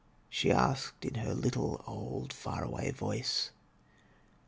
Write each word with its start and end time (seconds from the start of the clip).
die 0.35 0.51
asloed 0.61 1.05
in 1.09 1.13
her 1.23 1.35
fitUe 1.35 1.87
old, 1.87 2.33
fax 2.33 2.65
away 2.65 2.89
voice. 2.89 3.51